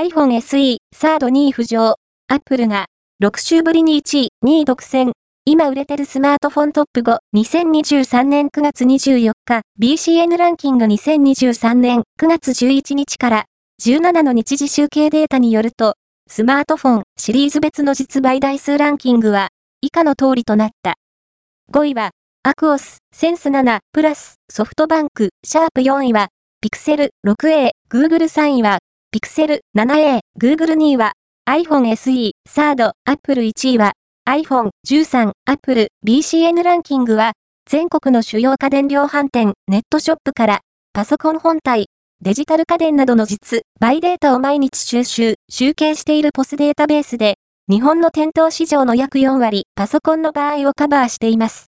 [0.00, 1.96] iPhone SE サード2位浮上。
[2.28, 2.86] アップルが
[3.22, 5.12] 6週ぶりに1位、2位独占。
[5.44, 13.44] 今売れてるスマートフォントップ5、2023年9月24日、BCN ランキング2023年9月11日から
[13.82, 15.96] 17の日時集計データによると、
[16.30, 19.48] スマートフォンシリーズ別の実売台数ランキングは
[19.82, 20.94] 以下の通りとなった。
[21.74, 22.12] 5位は、
[22.42, 26.28] アクオス、センス7、プラス、ソフトバンク、シャープ4位は、
[26.62, 28.78] ピクセル 6A、Google 3位は、
[29.12, 31.14] ピクセル 7A、Google 2位は、
[31.50, 33.94] iPhone SE、サード、Apple 1位は、
[34.24, 37.32] iPhone 13、Apple BCN ランキングは、
[37.68, 40.60] 全国の主要家電量販店、ネットショップから、
[40.92, 41.86] パソコン本体、
[42.22, 47.34] デジタル家電などの実、バイデータを毎日収集、集計しているポスデータベースで、
[47.68, 51.58] 日本の店頭市場の約4割、パソコンの場合をカバーしています。